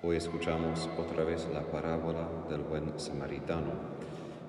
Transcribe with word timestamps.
Hoy 0.00 0.14
escuchamos 0.14 0.88
otra 0.96 1.24
vez 1.24 1.48
la 1.52 1.62
parábola 1.62 2.28
del 2.48 2.60
buen 2.60 3.00
samaritano 3.00 3.72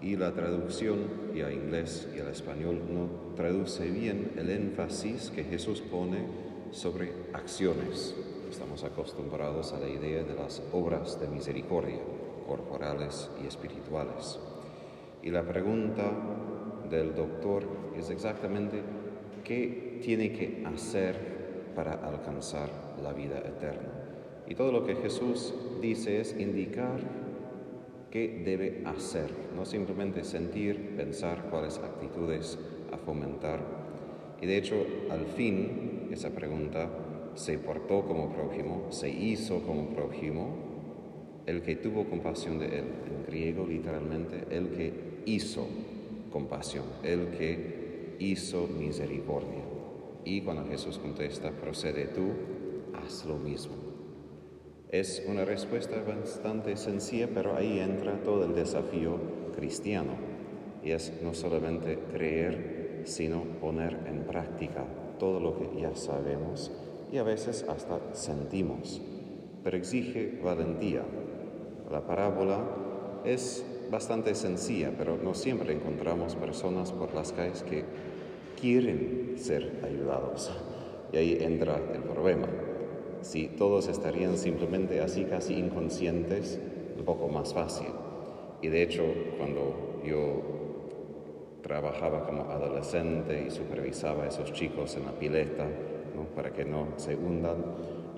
y 0.00 0.16
la 0.16 0.32
traducción, 0.32 1.32
y 1.34 1.42
a 1.42 1.52
inglés 1.52 2.08
y 2.16 2.20
al 2.20 2.28
español, 2.28 2.80
no 2.88 3.34
traduce 3.36 3.90
bien 3.90 4.32
el 4.38 4.48
énfasis 4.48 5.30
que 5.30 5.44
Jesús 5.44 5.82
pone 5.82 6.24
sobre 6.70 7.12
acciones. 7.34 8.14
Estamos 8.48 8.84
acostumbrados 8.84 9.74
a 9.74 9.80
la 9.80 9.88
idea 9.90 10.22
de 10.22 10.34
las 10.34 10.62
obras 10.72 11.20
de 11.20 11.28
misericordia, 11.28 12.00
corporales 12.48 13.28
y 13.42 13.46
espirituales. 13.46 14.40
Y 15.22 15.30
la 15.30 15.42
pregunta 15.42 16.10
del 16.88 17.14
doctor 17.14 17.64
es 17.98 18.08
exactamente 18.08 18.82
qué 19.44 20.00
tiene 20.02 20.32
que 20.32 20.64
hacer 20.66 21.72
para 21.76 21.92
alcanzar 21.92 22.70
la 23.02 23.12
vida 23.12 23.40
eterna. 23.40 24.03
Y 24.46 24.54
todo 24.54 24.72
lo 24.72 24.84
que 24.84 24.96
Jesús 24.96 25.54
dice 25.80 26.20
es 26.20 26.38
indicar 26.38 27.00
qué 28.10 28.42
debe 28.44 28.82
hacer, 28.84 29.30
no 29.56 29.64
simplemente 29.64 30.22
sentir, 30.22 30.94
pensar 30.96 31.48
cuáles 31.50 31.78
actitudes 31.78 32.58
a 32.92 32.98
fomentar. 32.98 33.60
Y 34.40 34.46
de 34.46 34.58
hecho, 34.58 34.76
al 35.10 35.26
fin, 35.26 36.08
esa 36.12 36.30
pregunta 36.30 36.90
se 37.34 37.58
portó 37.58 38.04
como 38.04 38.32
prójimo, 38.32 38.86
se 38.90 39.08
hizo 39.08 39.60
como 39.62 39.88
prójimo, 39.88 40.54
el 41.46 41.62
que 41.62 41.76
tuvo 41.76 42.04
compasión 42.04 42.58
de 42.58 42.66
él, 42.66 42.84
en 43.10 43.26
griego 43.26 43.66
literalmente, 43.66 44.44
el 44.50 44.68
que 44.68 44.92
hizo 45.26 45.66
compasión, 46.30 46.84
el 47.02 47.28
que 47.28 48.16
hizo 48.18 48.66
misericordia. 48.66 49.64
Y 50.24 50.40
cuando 50.42 50.66
Jesús 50.66 50.98
contesta, 50.98 51.50
procede 51.50 52.06
tú, 52.06 52.28
haz 52.94 53.24
lo 53.26 53.36
mismo. 53.36 53.83
Es 54.94 55.24
una 55.26 55.44
respuesta 55.44 55.96
bastante 56.06 56.76
sencilla, 56.76 57.28
pero 57.34 57.56
ahí 57.56 57.80
entra 57.80 58.22
todo 58.22 58.44
el 58.44 58.54
desafío 58.54 59.18
cristiano. 59.52 60.12
Y 60.84 60.92
es 60.92 61.12
no 61.20 61.34
solamente 61.34 61.98
creer, 62.12 63.02
sino 63.04 63.42
poner 63.60 63.98
en 64.06 64.22
práctica 64.22 64.84
todo 65.18 65.40
lo 65.40 65.58
que 65.58 65.80
ya 65.80 65.96
sabemos 65.96 66.70
y 67.10 67.18
a 67.18 67.24
veces 67.24 67.64
hasta 67.68 68.14
sentimos. 68.14 69.02
Pero 69.64 69.76
exige 69.76 70.38
valentía. 70.40 71.02
La 71.90 72.06
parábola 72.06 72.64
es 73.24 73.66
bastante 73.90 74.36
sencilla, 74.36 74.92
pero 74.96 75.16
no 75.16 75.34
siempre 75.34 75.72
encontramos 75.72 76.36
personas 76.36 76.92
por 76.92 77.12
las 77.14 77.32
calles 77.32 77.64
que 77.64 77.82
quieren 78.60 79.34
ser 79.38 79.72
ayudados. 79.84 80.52
Y 81.12 81.16
ahí 81.16 81.38
entra 81.40 81.80
el 81.92 82.02
problema. 82.02 82.46
Si 83.24 83.48
todos 83.48 83.88
estarían 83.88 84.36
simplemente 84.36 85.00
así, 85.00 85.24
casi 85.24 85.54
inconscientes, 85.54 86.60
un 86.98 87.04
poco 87.06 87.28
más 87.28 87.54
fácil. 87.54 87.88
Y 88.60 88.68
de 88.68 88.82
hecho, 88.82 89.02
cuando 89.38 90.02
yo 90.04 90.42
trabajaba 91.62 92.26
como 92.26 92.42
adolescente 92.50 93.46
y 93.48 93.50
supervisaba 93.50 94.24
a 94.24 94.28
esos 94.28 94.52
chicos 94.52 94.94
en 94.96 95.06
la 95.06 95.12
pileta, 95.12 95.66
para 96.36 96.52
que 96.52 96.66
no 96.66 96.88
se 96.96 97.16
hundan, 97.16 97.64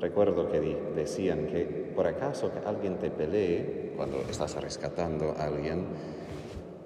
recuerdo 0.00 0.50
que 0.50 0.60
decían 0.96 1.46
que 1.46 1.64
por 1.94 2.08
acaso 2.08 2.50
que 2.52 2.58
alguien 2.66 2.96
te 2.98 3.10
pelee 3.10 3.92
cuando 3.96 4.18
estás 4.28 4.60
rescatando 4.60 5.36
a 5.38 5.44
alguien, 5.44 5.84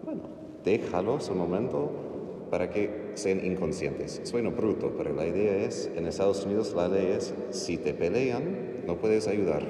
bueno, 0.04 0.22
déjalos 0.62 1.30
un 1.30 1.38
momento 1.38 2.09
para 2.50 2.68
que 2.70 3.12
sean 3.14 3.44
inconscientes. 3.44 4.20
Suena 4.24 4.50
bruto, 4.50 4.92
pero 4.96 5.14
la 5.14 5.26
idea 5.26 5.56
es, 5.64 5.90
en 5.94 6.06
Estados 6.06 6.44
Unidos 6.44 6.74
la 6.74 6.88
ley 6.88 7.14
es, 7.16 7.32
si 7.50 7.76
te 7.76 7.94
pelean, 7.94 8.84
no 8.86 8.96
puedes 8.96 9.28
ayudar. 9.28 9.62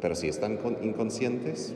Pero 0.00 0.14
si 0.14 0.28
están 0.28 0.58
inconscientes, 0.82 1.74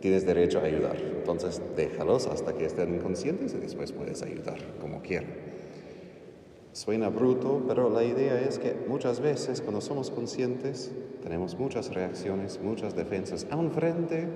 tienes 0.00 0.26
derecho 0.26 0.60
a 0.60 0.64
ayudar. 0.64 0.96
Entonces 0.96 1.62
déjalos 1.76 2.26
hasta 2.26 2.54
que 2.54 2.66
estén 2.66 2.94
inconscientes 2.94 3.54
y 3.54 3.58
después 3.58 3.92
puedes 3.92 4.22
ayudar, 4.22 4.58
como 4.80 5.00
quieran. 5.02 5.48
Suena 6.72 7.08
bruto, 7.08 7.64
pero 7.66 7.90
la 7.90 8.04
idea 8.04 8.40
es 8.40 8.58
que 8.58 8.74
muchas 8.86 9.20
veces 9.20 9.60
cuando 9.60 9.80
somos 9.80 10.10
conscientes 10.10 10.92
tenemos 11.22 11.58
muchas 11.58 11.92
reacciones, 11.92 12.60
muchas 12.62 12.94
defensas, 12.94 13.46
aún 13.50 13.72
frente 13.72 14.28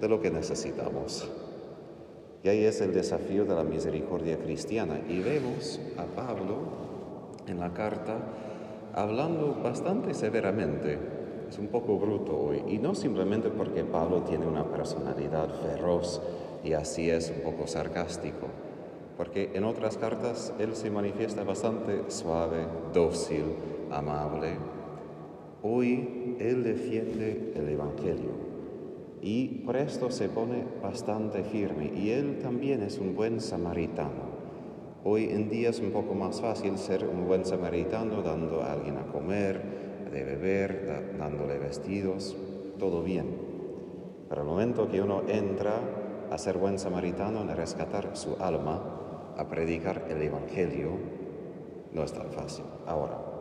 de 0.00 0.08
lo 0.08 0.20
que 0.20 0.30
necesitamos. 0.30 1.30
Y 2.46 2.48
ahí 2.48 2.64
es 2.64 2.80
el 2.80 2.94
desafío 2.94 3.44
de 3.44 3.56
la 3.56 3.64
misericordia 3.64 4.38
cristiana. 4.38 5.00
Y 5.08 5.18
vemos 5.18 5.80
a 5.96 6.04
Pablo 6.04 6.58
en 7.48 7.58
la 7.58 7.74
carta 7.74 8.18
hablando 8.94 9.60
bastante 9.64 10.14
severamente. 10.14 10.96
Es 11.48 11.58
un 11.58 11.66
poco 11.66 11.98
bruto 11.98 12.38
hoy. 12.38 12.62
Y 12.68 12.78
no 12.78 12.94
simplemente 12.94 13.48
porque 13.48 13.82
Pablo 13.82 14.22
tiene 14.22 14.46
una 14.46 14.64
personalidad 14.64 15.48
feroz 15.60 16.22
y 16.62 16.74
así 16.74 17.10
es 17.10 17.34
un 17.36 17.42
poco 17.50 17.66
sarcástico. 17.66 18.46
Porque 19.16 19.50
en 19.54 19.64
otras 19.64 19.96
cartas 19.96 20.54
él 20.60 20.76
se 20.76 20.88
manifiesta 20.88 21.42
bastante 21.42 22.08
suave, 22.12 22.64
dócil, 22.94 23.56
amable. 23.90 24.52
Hoy 25.64 26.36
él 26.38 26.62
defiende 26.62 27.54
el 27.56 27.68
Evangelio 27.70 28.55
y 29.26 29.48
por 29.66 29.76
esto 29.76 30.08
se 30.12 30.28
pone 30.28 30.62
bastante 30.80 31.42
firme 31.42 31.90
y 31.96 32.10
él 32.10 32.38
también 32.40 32.80
es 32.84 32.98
un 32.98 33.16
buen 33.16 33.40
samaritano. 33.40 34.36
Hoy 35.02 35.24
en 35.24 35.50
día 35.50 35.70
es 35.70 35.80
un 35.80 35.90
poco 35.90 36.14
más 36.14 36.40
fácil 36.40 36.78
ser 36.78 37.04
un 37.04 37.26
buen 37.26 37.44
samaritano 37.44 38.22
dando 38.22 38.62
a 38.62 38.70
alguien 38.70 38.98
a 38.98 39.06
comer, 39.10 40.08
de 40.12 40.22
beber, 40.22 41.16
dándole 41.18 41.58
vestidos, 41.58 42.36
todo 42.78 43.02
bien. 43.02 43.26
Pero 44.28 44.42
el 44.42 44.46
momento 44.46 44.88
que 44.88 45.02
uno 45.02 45.22
entra 45.26 45.80
a 46.30 46.38
ser 46.38 46.56
buen 46.56 46.78
samaritano, 46.78 47.40
a 47.40 47.54
rescatar 47.56 48.16
su 48.16 48.36
alma, 48.38 49.34
a 49.36 49.48
predicar 49.48 50.06
el 50.08 50.22
Evangelio, 50.22 50.90
no 51.92 52.04
es 52.04 52.12
tan 52.12 52.30
fácil. 52.30 52.64
Ahora, 52.86 53.35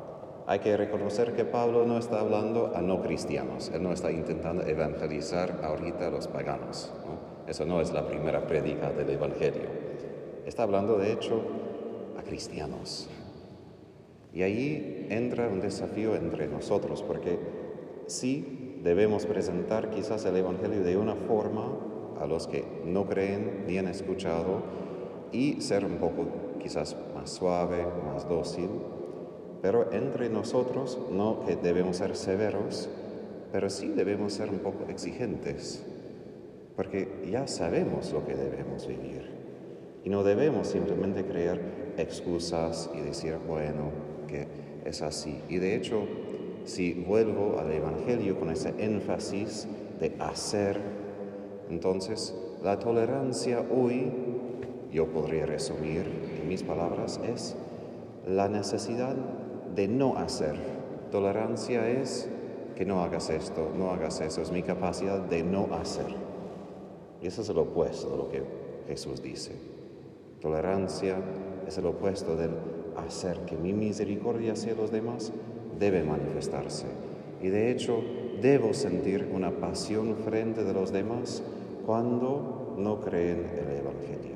hay 0.47 0.59
que 0.59 0.77
reconocer 0.77 1.33
que 1.33 1.43
Pablo 1.43 1.85
no 1.85 1.97
está 1.97 2.19
hablando 2.19 2.71
a 2.75 2.81
no 2.81 3.01
cristianos, 3.01 3.71
él 3.73 3.81
no 3.81 3.91
está 3.91 4.11
intentando 4.11 4.63
evangelizar 4.63 5.61
ahorita 5.63 6.07
a 6.07 6.11
los 6.11 6.27
paganos. 6.27 6.93
Eso 7.47 7.65
no 7.65 7.81
es 7.81 7.91
la 7.91 8.07
primera 8.07 8.45
prédica 8.45 8.91
del 8.91 9.09
Evangelio. 9.09 9.69
Está 10.45 10.63
hablando, 10.63 10.97
de 10.97 11.11
hecho, 11.11 11.41
a 12.17 12.23
cristianos. 12.23 13.07
Y 14.33 14.41
ahí 14.41 15.07
entra 15.09 15.47
un 15.47 15.61
desafío 15.61 16.15
entre 16.15 16.47
nosotros, 16.47 17.01
porque 17.03 17.39
sí 18.07 18.79
debemos 18.83 19.25
presentar 19.25 19.89
quizás 19.89 20.25
el 20.25 20.37
Evangelio 20.37 20.83
de 20.83 20.97
una 20.97 21.15
forma 21.15 21.71
a 22.19 22.25
los 22.27 22.47
que 22.47 22.63
no 22.85 23.05
creen 23.05 23.65
ni 23.67 23.77
han 23.77 23.87
escuchado 23.87 24.61
y 25.31 25.61
ser 25.61 25.85
un 25.85 25.97
poco 25.97 26.25
quizás 26.59 26.95
más 27.15 27.31
suave, 27.31 27.85
más 28.05 28.27
dócil, 28.27 28.69
pero 29.65 29.91
entre 29.91 30.29
nosotros 30.29 30.99
no 31.11 31.43
que 31.43 31.55
debemos 31.55 31.97
ser 31.97 32.15
severos, 32.15 32.87
pero 33.51 33.71
sí 33.71 33.87
debemos 33.87 34.33
ser 34.33 34.51
un 34.51 34.59
poco 34.59 34.85
exigentes, 34.89 35.83
porque 36.75 37.07
ya 37.31 37.47
sabemos 37.47 38.13
lo 38.13 38.23
que 38.27 38.35
debemos 38.35 38.85
vivir. 38.85 39.27
Y 40.03 40.09
no 40.11 40.23
debemos 40.23 40.67
simplemente 40.67 41.25
crear 41.25 41.59
excusas 41.97 42.91
y 42.93 42.99
decir, 42.99 43.37
bueno, 43.47 43.89
que 44.27 44.45
es 44.85 45.01
así. 45.01 45.41
Y 45.49 45.57
de 45.57 45.75
hecho, 45.75 46.03
si 46.65 46.93
vuelvo 46.93 47.57
al 47.57 47.71
Evangelio 47.71 48.39
con 48.39 48.51
ese 48.51 48.71
énfasis 48.77 49.67
de 49.99 50.15
hacer, 50.19 50.79
entonces 51.71 52.35
la 52.63 52.77
tolerancia 52.77 53.65
hoy, 53.75 54.11
yo 54.93 55.07
podría 55.07 55.47
resumir 55.47 56.03
en 56.39 56.47
mis 56.47 56.61
palabras, 56.61 57.19
es 57.27 57.55
la 58.27 58.47
necesidad 58.47 59.15
de 59.73 59.87
no 59.87 60.17
hacer. 60.17 60.55
Tolerancia 61.11 61.87
es 61.89 62.27
que 62.75 62.85
no 62.85 63.01
hagas 63.01 63.29
esto, 63.29 63.71
no 63.77 63.91
hagas 63.91 64.21
eso, 64.21 64.41
es 64.41 64.51
mi 64.51 64.61
capacidad 64.61 65.19
de 65.19 65.43
no 65.43 65.69
hacer. 65.73 66.07
Y 67.21 67.27
eso 67.27 67.41
es 67.41 67.49
el 67.49 67.57
opuesto 67.57 68.09
de 68.09 68.17
lo 68.17 68.29
que 68.29 68.43
Jesús 68.87 69.21
dice. 69.21 69.53
Tolerancia 70.41 71.17
es 71.67 71.77
el 71.77 71.85
opuesto 71.85 72.35
del 72.35 72.51
hacer, 72.97 73.39
que 73.45 73.55
mi 73.55 73.73
misericordia 73.73 74.53
hacia 74.53 74.75
los 74.75 74.91
demás 74.91 75.31
debe 75.79 76.03
manifestarse. 76.03 76.85
Y 77.41 77.47
de 77.47 77.71
hecho, 77.71 78.01
debo 78.41 78.73
sentir 78.73 79.29
una 79.33 79.51
pasión 79.51 80.15
frente 80.17 80.63
de 80.63 80.73
los 80.73 80.91
demás 80.91 81.41
cuando 81.85 82.75
no 82.77 82.99
creen 82.99 83.49
el 83.53 83.77
Evangelio, 83.77 84.35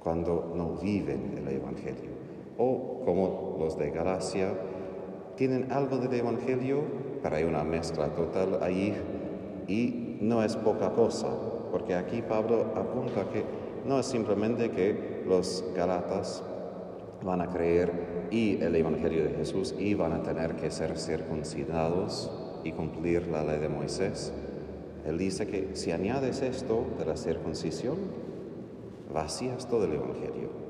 cuando 0.00 0.52
no 0.54 0.76
viven 0.82 1.34
el 1.38 1.48
Evangelio 1.48 2.12
o 2.58 2.91
como 3.04 3.56
los 3.58 3.78
de 3.78 3.90
Galacia, 3.90 4.52
tienen 5.36 5.72
algo 5.72 5.98
del 5.98 6.14
Evangelio, 6.14 6.82
pero 7.22 7.36
hay 7.36 7.44
una 7.44 7.64
mezcla 7.64 8.08
total 8.14 8.58
ahí 8.62 8.94
y 9.66 10.18
no 10.20 10.42
es 10.42 10.56
poca 10.56 10.92
cosa, 10.92 11.28
porque 11.70 11.94
aquí 11.94 12.22
Pablo 12.22 12.72
apunta 12.74 13.28
que 13.30 13.44
no 13.86 13.98
es 13.98 14.06
simplemente 14.06 14.70
que 14.70 15.22
los 15.26 15.64
Galatas 15.74 16.42
van 17.24 17.40
a 17.40 17.48
creer 17.48 18.28
y 18.30 18.60
el 18.62 18.74
Evangelio 18.74 19.24
de 19.24 19.30
Jesús 19.30 19.74
y 19.78 19.94
van 19.94 20.12
a 20.12 20.22
tener 20.22 20.56
que 20.56 20.70
ser 20.70 20.98
circuncidados, 20.98 22.30
y 22.64 22.72
cumplir 22.72 23.26
la 23.28 23.44
ley 23.44 23.58
de 23.58 23.68
Moisés, 23.68 24.32
él 25.06 25.18
dice 25.18 25.46
que 25.46 25.74
si 25.74 25.90
añades 25.90 26.42
esto 26.42 26.86
de 26.98 27.04
la 27.04 27.16
circuncisión, 27.16 27.96
vacías 29.12 29.68
todo 29.68 29.84
el 29.84 29.94
Evangelio. 29.94 30.61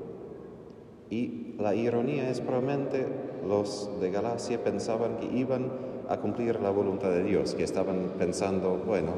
Y 1.13 1.53
la 1.59 1.75
ironía 1.75 2.27
es 2.27 2.41
probablemente 2.41 3.05
los 3.47 3.87
de 4.01 4.09
Galacia 4.09 4.63
pensaban 4.63 5.17
que 5.17 5.27
iban 5.27 5.71
a 6.09 6.17
cumplir 6.17 6.59
la 6.59 6.71
voluntad 6.71 7.11
de 7.11 7.21
Dios, 7.21 7.53
que 7.53 7.63
estaban 7.63 8.13
pensando, 8.17 8.81
bueno, 8.83 9.11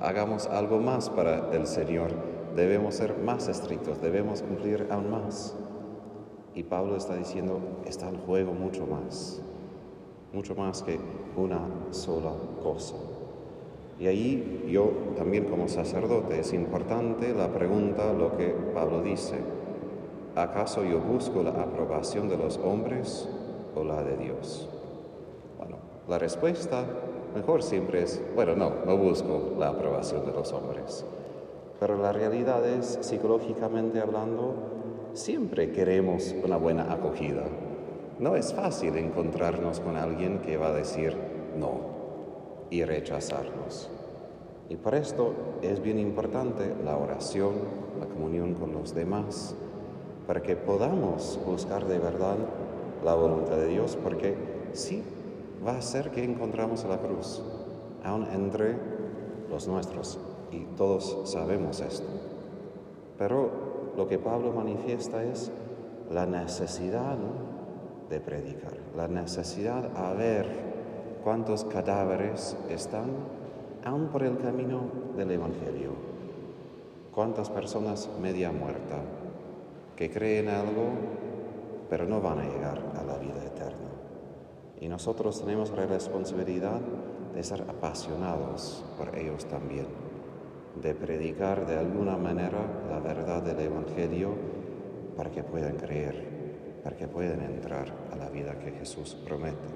hagamos 0.00 0.46
algo 0.46 0.78
más 0.78 1.10
para 1.10 1.50
el 1.52 1.66
Señor, 1.66 2.12
debemos 2.54 2.94
ser 2.94 3.18
más 3.18 3.48
estrictos, 3.48 4.00
debemos 4.00 4.42
cumplir 4.42 4.86
aún 4.90 5.10
más. 5.10 5.56
Y 6.54 6.62
Pablo 6.62 6.94
está 6.94 7.16
diciendo, 7.16 7.58
está 7.84 8.08
el 8.10 8.18
juego 8.18 8.52
mucho 8.52 8.86
más, 8.86 9.42
mucho 10.32 10.54
más 10.54 10.84
que 10.84 11.00
una 11.36 11.66
sola 11.90 12.30
cosa. 12.62 12.94
Y 13.98 14.06
ahí 14.06 14.68
yo 14.70 14.88
también 15.16 15.46
como 15.46 15.66
sacerdote 15.66 16.38
es 16.38 16.52
importante 16.52 17.34
la 17.34 17.48
pregunta, 17.48 18.12
lo 18.12 18.36
que 18.36 18.54
Pablo 18.72 19.02
dice, 19.02 19.34
¿acaso 20.36 20.84
yo 20.84 20.98
busco 21.00 21.42
la 21.42 21.50
aprobación 21.50 22.28
de 22.28 22.36
los 22.36 22.58
hombres 22.58 23.28
o 23.74 23.84
la 23.84 24.02
de 24.02 24.16
Dios? 24.16 24.68
Bueno, 25.58 25.76
la 26.08 26.18
respuesta 26.18 26.84
mejor 27.34 27.62
siempre 27.62 28.02
es, 28.02 28.22
bueno, 28.34 28.54
no, 28.54 28.70
no 28.86 28.96
busco 28.96 29.54
la 29.58 29.68
aprobación 29.68 30.24
de 30.24 30.32
los 30.32 30.52
hombres. 30.52 31.04
Pero 31.80 31.98
la 31.98 32.12
realidad 32.12 32.66
es, 32.66 32.98
psicológicamente 33.00 34.00
hablando, 34.00 34.54
siempre 35.12 35.72
queremos 35.72 36.34
una 36.44 36.56
buena 36.56 36.92
acogida. 36.92 37.42
No 38.18 38.36
es 38.36 38.54
fácil 38.54 38.96
encontrarnos 38.96 39.80
con 39.80 39.96
alguien 39.96 40.38
que 40.38 40.56
va 40.56 40.68
a 40.68 40.72
decir 40.72 41.16
no 41.58 41.94
y 42.70 42.84
rechazarnos. 42.84 43.90
Y 44.68 44.76
por 44.76 44.94
esto 44.94 45.34
es 45.62 45.82
bien 45.82 45.98
importante 45.98 46.74
la 46.84 46.96
oración, 46.96 47.52
la 48.00 48.06
comunión 48.06 48.54
con 48.54 48.72
los 48.72 48.94
demás, 48.94 49.54
para 50.26 50.42
que 50.42 50.56
podamos 50.56 51.38
buscar 51.44 51.84
de 51.86 51.98
verdad 51.98 52.36
la 53.04 53.14
voluntad 53.14 53.56
de 53.56 53.68
Dios, 53.68 53.96
porque 54.02 54.34
sí 54.72 55.02
va 55.66 55.76
a 55.76 55.82
ser 55.82 56.10
que 56.10 56.24
encontramos 56.24 56.84
la 56.84 56.98
cruz, 56.98 57.42
aún 58.02 58.26
entre 58.32 58.76
los 59.50 59.68
nuestros, 59.68 60.18
y 60.50 60.64
todos 60.76 61.18
sabemos 61.24 61.80
esto. 61.80 62.08
Pero 63.18 63.92
lo 63.96 64.08
que 64.08 64.18
Pablo 64.18 64.52
manifiesta 64.52 65.22
es 65.22 65.50
la 66.10 66.26
necesidad 66.26 67.16
de 68.08 68.20
predicar, 68.20 68.72
la 68.96 69.08
necesidad 69.08 69.90
a 69.96 70.12
ver 70.14 70.46
cuántos 71.22 71.64
cadáveres 71.64 72.56
están 72.70 73.10
aún 73.84 74.08
por 74.08 74.22
el 74.22 74.38
camino 74.38 74.80
del 75.16 75.30
Evangelio, 75.30 75.90
cuántas 77.14 77.50
personas 77.50 78.08
media 78.20 78.50
muerta 78.50 78.98
que 79.96 80.10
creen 80.10 80.48
algo 80.48 80.90
pero 81.88 82.06
no 82.06 82.20
van 82.20 82.40
a 82.40 82.44
llegar 82.44 82.92
a 82.96 83.04
la 83.04 83.18
vida 83.18 83.44
eterna. 83.44 83.90
Y 84.80 84.88
nosotros 84.88 85.40
tenemos 85.40 85.70
la 85.70 85.86
responsabilidad 85.86 86.80
de 87.34 87.42
ser 87.42 87.62
apasionados 87.62 88.84
por 88.98 89.16
ellos 89.16 89.46
también, 89.46 89.86
de 90.82 90.94
predicar 90.94 91.66
de 91.66 91.78
alguna 91.78 92.16
manera 92.16 92.58
la 92.90 92.98
verdad 92.98 93.42
del 93.42 93.60
Evangelio 93.60 94.30
para 95.16 95.30
que 95.30 95.42
puedan 95.42 95.76
creer, 95.76 96.80
para 96.82 96.96
que 96.96 97.06
puedan 97.06 97.40
entrar 97.42 97.92
a 98.10 98.16
la 98.16 98.28
vida 98.28 98.58
que 98.58 98.72
Jesús 98.72 99.16
promete. 99.24 99.68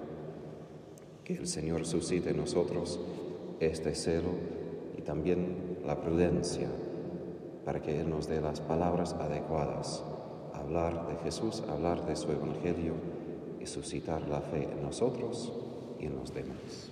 Que 1.25 1.35
el 1.35 1.47
Señor 1.47 1.87
suscite 1.87 2.31
en 2.31 2.38
nosotros 2.38 2.99
este 3.61 3.94
celo 3.94 4.31
y 4.97 5.03
también 5.03 5.79
la 5.87 6.00
prudencia 6.00 6.69
para 7.69 7.82
que 7.82 8.00
Él 8.00 8.09
nos 8.09 8.26
dé 8.26 8.41
las 8.41 8.62
palabras 8.62 9.12
adecuadas, 9.12 10.03
hablar 10.55 11.06
de 11.06 11.17
Jesús, 11.17 11.62
hablar 11.69 12.06
de 12.06 12.17
su 12.17 12.32
Evangelio 12.32 12.94
y 13.61 13.67
suscitar 13.67 14.26
la 14.26 14.41
fe 14.41 14.70
en 14.73 14.82
nosotros 14.82 15.53
y 16.00 16.06
en 16.06 16.17
los 16.17 16.32
demás. 16.32 16.88